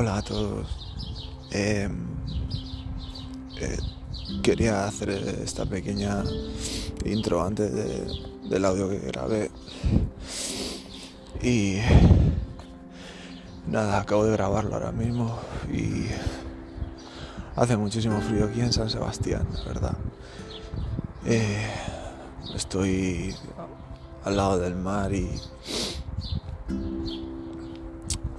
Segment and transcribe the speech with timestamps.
[0.00, 0.66] Hola a todos.
[4.42, 6.24] Quería hacer esta pequeña
[7.04, 7.70] intro antes
[8.48, 9.50] del audio que grabé.
[11.42, 11.80] Y
[13.66, 15.38] nada, acabo de grabarlo ahora mismo
[15.70, 16.06] y
[17.54, 19.98] hace muchísimo frío aquí en San Sebastián, verdad.
[21.26, 21.68] Eh,
[22.54, 23.34] estoy
[24.24, 25.28] al lado del mar y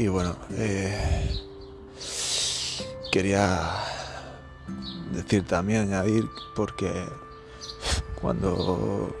[0.00, 1.49] y bueno, eh,
[3.10, 3.58] quería
[5.12, 6.90] decir también, añadir, porque
[8.20, 9.14] cuando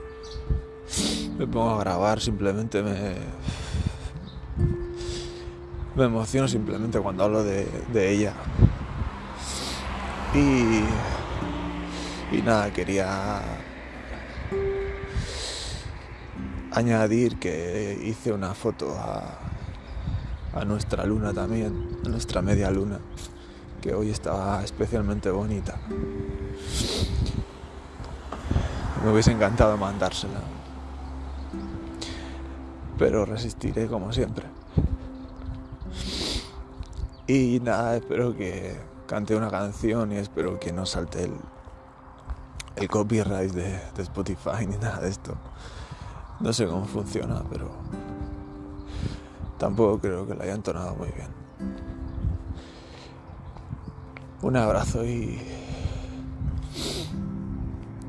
[1.38, 3.14] me pongo a grabar simplemente me,
[5.96, 8.34] me emociono simplemente cuando hablo de, ella.
[10.34, 10.84] Y,
[12.36, 13.42] y nada, quería
[16.72, 19.38] añadir que hice una foto a,
[20.52, 23.00] a nuestra luna también, a nuestra media luna,
[23.80, 25.78] que hoy estaba especialmente bonita.
[29.04, 30.40] Me hubiese encantado mandársela,
[32.98, 34.46] pero resistiré como siempre.
[37.26, 41.32] Y nada, espero que cante una canción y espero que no salte el,
[42.76, 45.34] el copyright de, Spotify ni nada de esto.
[46.40, 47.70] No sé cómo funciona, pero
[49.60, 51.28] Tampoco creo que lo haya entonado muy bien.
[54.42, 55.38] Un abrazo y...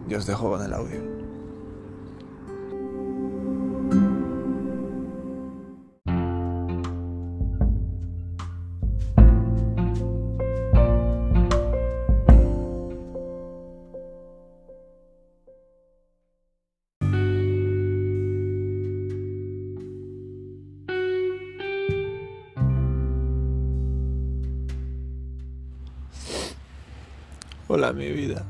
[0.07, 1.20] y os dejo con el audio.
[27.73, 28.45] Hola, mi vida.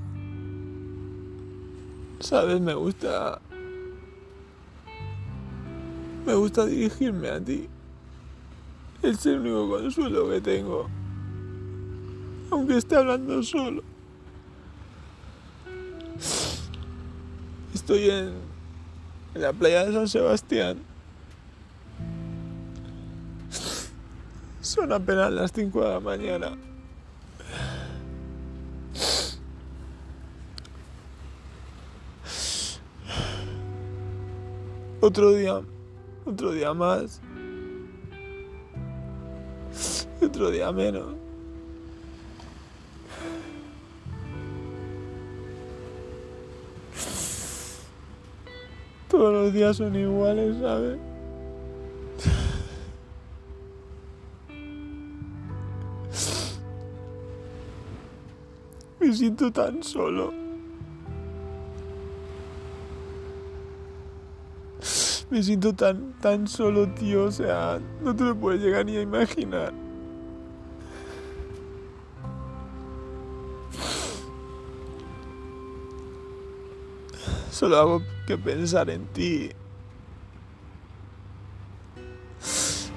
[2.22, 3.40] Sabes, me gusta...
[6.26, 7.70] Me gusta dirigirme a ti.
[9.04, 10.90] Es el único consuelo que tengo.
[12.50, 13.84] Aunque esté hablando solo.
[17.76, 18.32] Estoy en,
[19.36, 20.80] en la playa de San Sebastián.
[24.62, 26.71] Son apenas las 5 de la mañana.
[35.04, 35.60] Otro día,
[36.26, 37.20] otro día más.
[40.22, 41.16] Otro día menos.
[49.10, 51.00] Todos los días son iguales, ¿sabes?
[59.00, 60.51] Me siento tan solo.
[65.32, 67.24] Me siento tan, tan solo, tío.
[67.24, 69.74] O sea, no te lo puedes llegar ni a imaginar.
[77.50, 79.52] Solo hago que pensar en ti.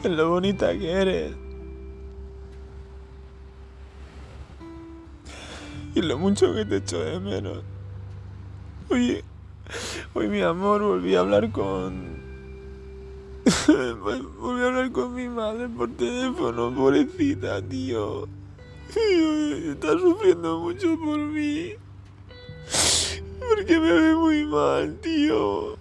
[0.03, 1.37] En lo bonita que eres.
[5.95, 7.63] Y lo mucho que te echo de menos.
[8.91, 9.23] Oye,
[10.15, 12.24] hoy mi amor volví a hablar con
[14.39, 18.29] Volví a hablar con mi madre por teléfono, pobrecita, tío.
[18.95, 21.73] Está sufriendo mucho por mí.
[23.41, 25.79] Porque me ve muy mal, tío.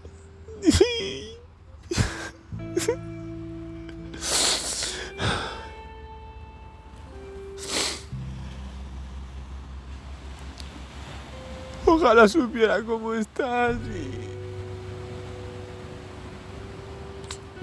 [11.85, 14.22] Ojalá supiera cómo estás y...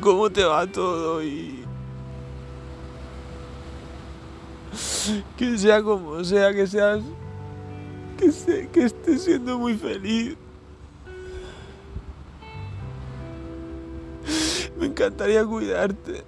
[0.00, 1.64] cómo te va todo y
[5.36, 7.02] que sea como sea, que seas
[8.16, 10.36] que, que estés siendo muy feliz.
[14.78, 16.24] Me encantaría cuidarte.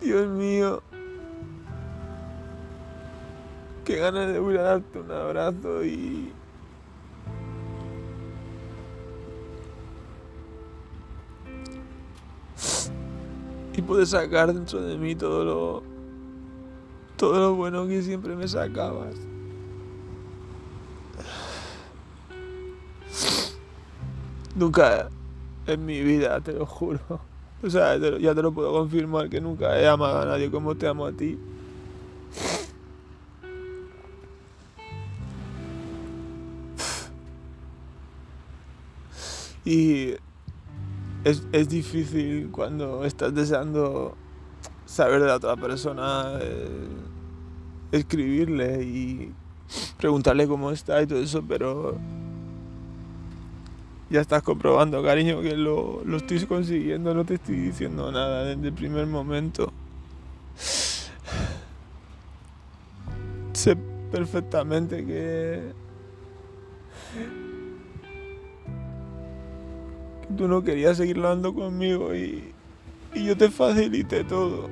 [0.00, 0.82] Dios mío.
[3.84, 6.32] Qué ganas de voy a darte un abrazo y
[13.74, 15.82] y pude sacar dentro de mí todo lo
[17.16, 19.14] todo lo bueno que siempre me sacabas.
[24.54, 25.08] Nunca
[25.66, 27.00] en mi vida, te lo juro.
[27.62, 30.88] O sea, ya te lo puedo confirmar que nunca he amado a nadie como te
[30.88, 31.38] amo a ti.
[39.64, 40.14] Y
[41.24, 44.16] es, es difícil cuando estás deseando
[44.86, 46.86] saber de la otra persona, eh,
[47.92, 49.32] escribirle y
[49.98, 51.96] preguntarle cómo está y todo eso, pero
[54.10, 58.68] ya estás comprobando, cariño, que lo, lo estoy consiguiendo, no te estoy diciendo nada desde
[58.68, 59.72] el primer momento.
[63.52, 63.76] Sé
[64.10, 65.72] perfectamente que
[70.36, 72.52] tú no querías seguir hablando conmigo y,
[73.14, 74.68] y yo te facilité todo.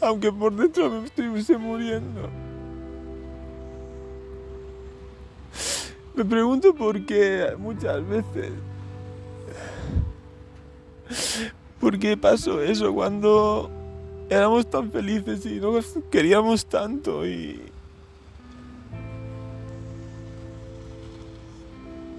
[0.00, 2.28] Aunque por dentro me estuviese muriendo.
[6.14, 8.52] Me pregunto por qué muchas veces.
[11.80, 13.70] ¿Por qué pasó eso cuando
[14.28, 17.60] éramos tan felices y nos queríamos tanto y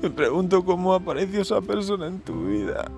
[0.01, 2.89] Me pregunto cómo apareció esa persona en tu vida.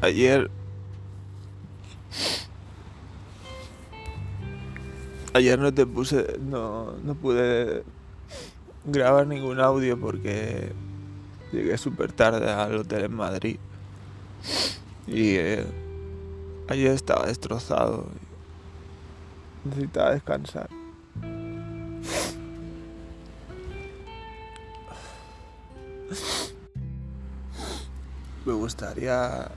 [0.00, 0.50] Ayer...
[5.34, 6.38] Ayer no te puse...
[6.40, 7.84] No, no pude
[8.86, 10.72] grabar ningún audio porque
[11.52, 13.58] llegué súper tarde al hotel en Madrid.
[15.06, 15.66] Y eh,
[16.68, 18.06] ayer estaba destrozado.
[19.64, 20.68] necesitaba descansar.
[28.44, 29.50] Me gustaría...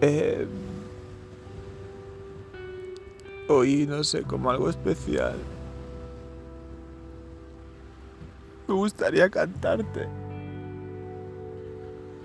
[0.00, 0.46] Eh,
[3.50, 5.36] hoy, no sé, como algo especial.
[8.68, 10.06] Me gustaría cantarte.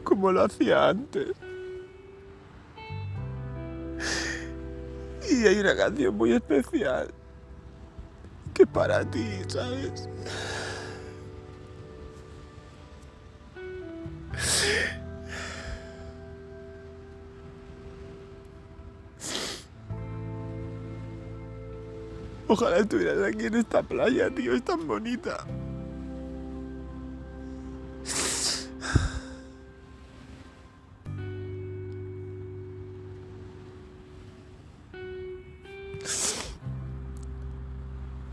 [0.04, 1.36] Como lo hacía antes.
[5.30, 7.12] Y hay una canción muy especial.
[8.54, 10.08] Que para ti, ¿sabes?
[22.58, 25.46] Ojalá estuvieras aquí en esta playa, tío, es tan bonita.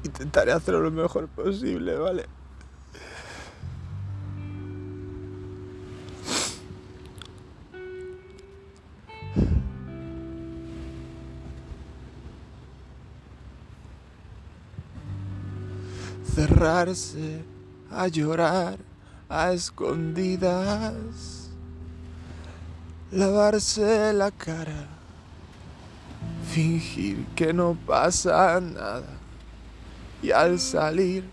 [0.05, 2.27] Intentaré hacerlo lo mejor posible, ¿vale?
[17.91, 18.79] A llorar
[19.29, 21.51] a escondidas,
[23.11, 24.87] lavarse la cara,
[26.51, 29.05] fingir que no pasa nada
[30.23, 31.25] y al salir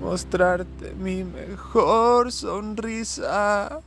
[0.00, 3.80] mostrarte mi mejor sonrisa.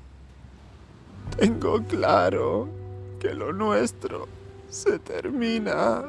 [1.37, 2.67] Tengo claro
[3.19, 4.27] que lo nuestro
[4.69, 6.03] se termina.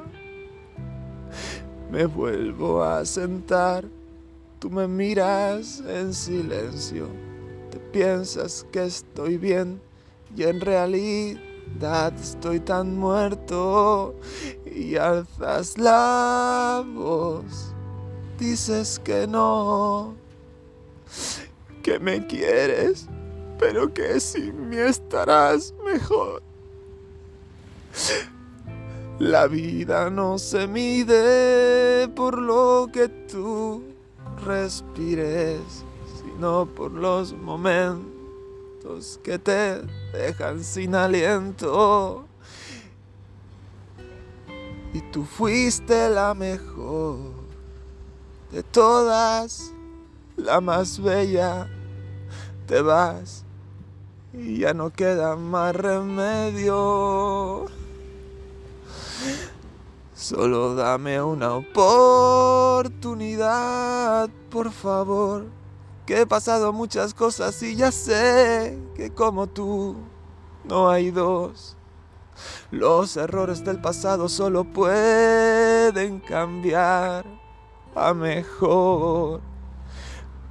[1.91, 3.85] Me vuelvo a sentar
[4.62, 7.09] Tú me miras en silencio,
[7.73, 9.83] te piensas que estoy bien
[10.37, 14.14] y en realidad estoy tan muerto
[14.64, 17.75] y alzas la voz,
[18.38, 20.14] dices que no,
[21.83, 23.09] que me quieres,
[23.59, 26.40] pero que sin mí estarás mejor.
[29.19, 33.92] La vida no se mide por lo que tú
[34.45, 35.85] respires,
[36.17, 39.83] sino por los momentos que te
[40.13, 42.27] dejan sin aliento.
[44.93, 47.19] Y tú fuiste la mejor
[48.51, 49.73] de todas,
[50.37, 51.69] la más bella.
[52.67, 53.45] Te vas
[54.33, 57.67] y ya no queda más remedio.
[60.23, 65.47] Solo dame una oportunidad, por favor.
[66.07, 69.97] Que he pasado muchas cosas y ya sé que como tú
[70.62, 71.76] no hay dos.
[72.71, 77.25] Los errores del pasado solo pueden cambiar
[77.97, 79.41] a mejor.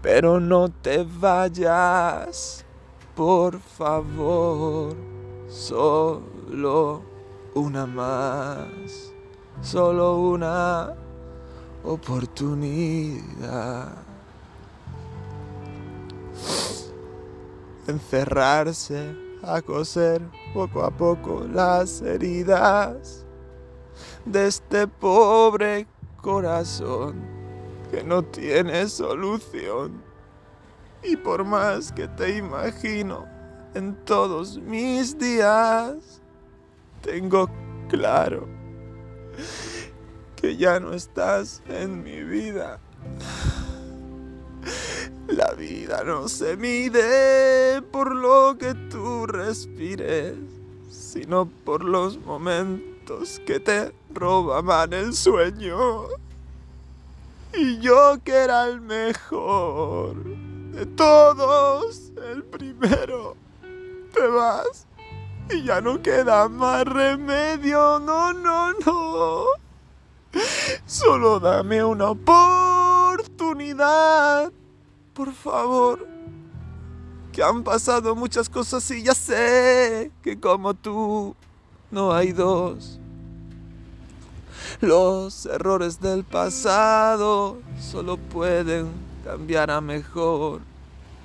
[0.02, 2.66] Pero no te vayas,
[3.16, 4.98] por favor,
[5.48, 7.04] solo
[7.56, 9.12] una más,
[9.62, 10.94] solo una
[11.84, 13.94] oportunidad.
[17.88, 20.22] Encerrarse a coser
[20.54, 23.26] poco a poco las heridas
[24.26, 25.88] de este pobre
[26.22, 27.22] corazón
[27.90, 30.02] que no tiene solución.
[31.04, 33.26] Y por más que te imagino
[33.74, 36.22] en todos mis días,
[37.02, 37.50] tengo
[37.90, 38.61] claro
[40.36, 42.80] que ya no estás en mi vida.
[45.28, 50.36] La vida no se mide por lo que tú respires,
[50.90, 56.08] sino por los momentos que te robaban el sueño.
[57.54, 60.16] Y yo que era el mejor
[60.72, 63.36] de todos, el primero,
[64.14, 64.88] te vas
[65.54, 69.46] y ya no queda más remedio, no, no, no.
[70.86, 74.52] Solo dame una oportunidad,
[75.14, 76.08] por favor.
[77.32, 81.36] Que han pasado muchas cosas y ya sé que como tú
[81.90, 83.00] no hay dos.
[84.80, 88.90] Los errores del pasado solo pueden
[89.24, 90.62] cambiar a mejor,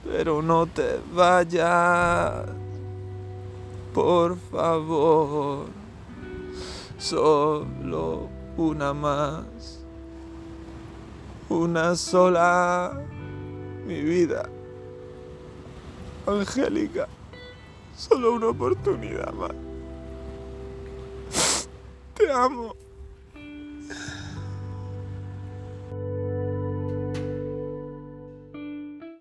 [0.05, 2.47] pero no te vayas,
[3.97, 5.69] por favor,
[6.99, 9.83] solo una más,
[11.49, 12.93] una sola,
[13.87, 14.51] mi vida,
[16.27, 17.09] Angélica,
[17.97, 19.53] solo una oportunidad más.
[22.19, 22.77] Te amo.